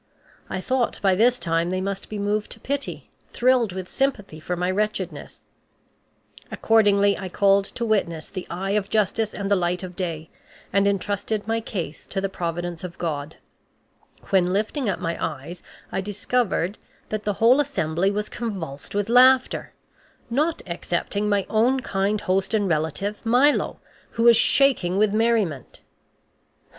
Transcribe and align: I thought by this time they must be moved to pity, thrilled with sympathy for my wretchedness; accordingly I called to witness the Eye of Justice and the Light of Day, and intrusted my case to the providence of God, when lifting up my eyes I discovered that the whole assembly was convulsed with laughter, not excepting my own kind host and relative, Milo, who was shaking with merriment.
I 0.49 0.61
thought 0.61 0.99
by 1.03 1.13
this 1.13 1.37
time 1.37 1.69
they 1.69 1.79
must 1.79 2.09
be 2.09 2.17
moved 2.17 2.49
to 2.53 2.59
pity, 2.59 3.11
thrilled 3.31 3.71
with 3.71 3.87
sympathy 3.87 4.39
for 4.39 4.55
my 4.55 4.71
wretchedness; 4.71 5.43
accordingly 6.51 7.15
I 7.19 7.29
called 7.29 7.65
to 7.65 7.85
witness 7.85 8.27
the 8.27 8.47
Eye 8.49 8.71
of 8.71 8.89
Justice 8.89 9.31
and 9.31 9.51
the 9.51 9.55
Light 9.55 9.83
of 9.83 9.95
Day, 9.95 10.31
and 10.73 10.87
intrusted 10.87 11.47
my 11.47 11.59
case 11.61 12.07
to 12.07 12.19
the 12.19 12.29
providence 12.29 12.83
of 12.83 12.97
God, 12.97 13.35
when 14.31 14.51
lifting 14.51 14.89
up 14.89 14.97
my 14.99 15.23
eyes 15.23 15.61
I 15.91 16.01
discovered 16.01 16.79
that 17.09 17.21
the 17.21 17.33
whole 17.33 17.59
assembly 17.61 18.09
was 18.09 18.27
convulsed 18.27 18.95
with 18.95 19.07
laughter, 19.07 19.71
not 20.31 20.63
excepting 20.65 21.29
my 21.29 21.45
own 21.47 21.81
kind 21.81 22.21
host 22.21 22.55
and 22.55 22.67
relative, 22.67 23.23
Milo, 23.23 23.79
who 24.13 24.23
was 24.23 24.35
shaking 24.35 24.97
with 24.97 25.13
merriment. 25.13 25.81